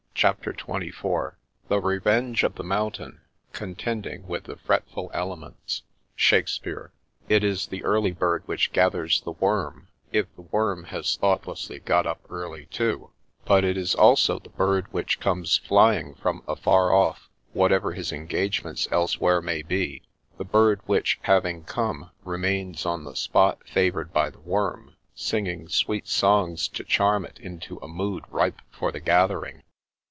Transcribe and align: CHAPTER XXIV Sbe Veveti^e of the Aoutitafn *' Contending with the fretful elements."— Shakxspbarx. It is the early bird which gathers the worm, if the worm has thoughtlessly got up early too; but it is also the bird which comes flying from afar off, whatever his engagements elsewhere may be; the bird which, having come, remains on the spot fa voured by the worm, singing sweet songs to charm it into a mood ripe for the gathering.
CHAPTER 0.13 0.53
XXIV 0.53 0.91
Sbe 0.93 1.35
Veveti^e 2.01 2.43
of 2.43 2.53
the 2.53 2.61
Aoutitafn 2.63 3.17
*' 3.37 3.53
Contending 3.53 4.27
with 4.27 4.43
the 4.43 4.55
fretful 4.55 5.09
elements."— 5.15 5.81
Shakxspbarx. 6.15 6.91
It 7.27 7.43
is 7.43 7.65
the 7.65 7.83
early 7.83 8.11
bird 8.11 8.43
which 8.45 8.71
gathers 8.71 9.21
the 9.21 9.31
worm, 9.31 9.87
if 10.11 10.27
the 10.35 10.43
worm 10.43 10.83
has 10.83 11.15
thoughtlessly 11.15 11.79
got 11.79 12.05
up 12.05 12.19
early 12.29 12.67
too; 12.67 13.09
but 13.45 13.63
it 13.63 13.75
is 13.75 13.95
also 13.95 14.37
the 14.37 14.49
bird 14.51 14.85
which 14.91 15.19
comes 15.19 15.57
flying 15.57 16.13
from 16.13 16.43
afar 16.47 16.93
off, 16.93 17.27
whatever 17.53 17.93
his 17.93 18.11
engagements 18.11 18.87
elsewhere 18.91 19.41
may 19.41 19.63
be; 19.63 20.03
the 20.37 20.45
bird 20.45 20.81
which, 20.85 21.17
having 21.23 21.63
come, 21.63 22.11
remains 22.23 22.85
on 22.85 23.05
the 23.05 23.15
spot 23.15 23.67
fa 23.67 23.89
voured 23.89 24.13
by 24.13 24.29
the 24.29 24.39
worm, 24.41 24.93
singing 25.15 25.67
sweet 25.67 26.07
songs 26.07 26.67
to 26.67 26.83
charm 26.83 27.25
it 27.25 27.39
into 27.39 27.77
a 27.77 27.87
mood 27.87 28.23
ripe 28.29 28.61
for 28.69 28.91
the 28.91 28.99
gathering. 29.01 29.63